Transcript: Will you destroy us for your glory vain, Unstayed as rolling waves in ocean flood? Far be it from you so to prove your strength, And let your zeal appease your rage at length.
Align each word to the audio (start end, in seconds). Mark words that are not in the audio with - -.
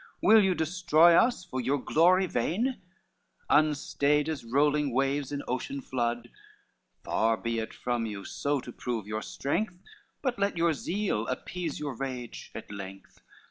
Will 0.19 0.43
you 0.43 0.55
destroy 0.55 1.13
us 1.13 1.43
for 1.45 1.61
your 1.61 1.77
glory 1.77 2.25
vain, 2.25 2.81
Unstayed 3.51 4.27
as 4.29 4.43
rolling 4.43 4.91
waves 4.95 5.31
in 5.31 5.43
ocean 5.47 5.79
flood? 5.79 6.31
Far 7.03 7.37
be 7.37 7.59
it 7.59 7.71
from 7.71 8.07
you 8.07 8.25
so 8.25 8.59
to 8.61 8.71
prove 8.71 9.05
your 9.05 9.21
strength, 9.21 9.77
And 10.23 10.37
let 10.39 10.57
your 10.57 10.73
zeal 10.73 11.27
appease 11.27 11.79
your 11.79 11.93
rage 11.95 12.49
at 12.55 12.71
length. 12.71 13.21